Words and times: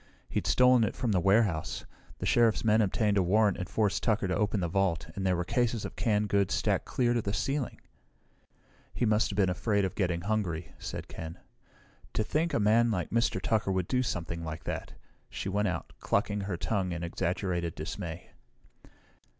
He'd 0.29 0.47
stolen 0.47 0.83
it 0.83 0.95
from 0.95 1.11
the 1.11 1.19
warehouse. 1.19 1.85
The 2.17 2.25
Sheriff's 2.25 2.65
men 2.65 2.81
obtained 2.81 3.17
a 3.17 3.21
warrant 3.21 3.57
and 3.59 3.69
forced 3.69 4.01
Tucker 4.01 4.27
to 4.27 4.35
open 4.35 4.59
the 4.59 4.67
vault, 4.67 5.07
and 5.15 5.23
there 5.27 5.35
were 5.35 5.45
cases 5.45 5.85
of 5.85 5.95
canned 5.95 6.27
goods 6.27 6.55
stacked 6.55 6.85
clear 6.85 7.13
to 7.13 7.21
the 7.21 7.35
ceiling!" 7.35 7.79
"He 8.95 9.05
must 9.05 9.29
have 9.29 9.37
been 9.37 9.47
afraid 9.51 9.85
of 9.85 9.93
getting 9.93 10.21
hungry," 10.21 10.73
said 10.79 11.07
Ken. 11.07 11.37
"To 12.15 12.23
think 12.23 12.51
a 12.51 12.59
man 12.59 12.89
like 12.89 13.11
Mr. 13.11 13.39
Tucker 13.39 13.71
would 13.71 13.87
do 13.87 14.01
something 14.01 14.43
like 14.43 14.63
that!" 14.63 14.93
She 15.29 15.49
went 15.49 15.67
out, 15.67 15.93
clucking 15.99 16.41
her 16.41 16.57
tongue 16.57 16.93
in 16.93 17.03
exaggerated 17.03 17.75
dismay. 17.75 18.31